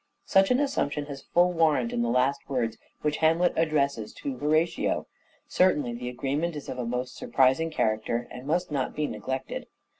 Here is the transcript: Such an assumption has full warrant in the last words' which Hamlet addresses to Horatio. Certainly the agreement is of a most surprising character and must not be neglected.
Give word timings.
Such 0.25 0.49
an 0.49 0.59
assumption 0.59 1.05
has 1.05 1.21
full 1.21 1.53
warrant 1.53 1.93
in 1.93 2.01
the 2.01 2.09
last 2.09 2.49
words' 2.49 2.79
which 3.03 3.17
Hamlet 3.17 3.53
addresses 3.55 4.13
to 4.13 4.35
Horatio. 4.35 5.05
Certainly 5.47 5.93
the 5.93 6.09
agreement 6.09 6.55
is 6.55 6.67
of 6.67 6.79
a 6.79 6.87
most 6.87 7.15
surprising 7.15 7.69
character 7.69 8.27
and 8.31 8.47
must 8.47 8.71
not 8.71 8.95
be 8.95 9.05
neglected. 9.05 9.67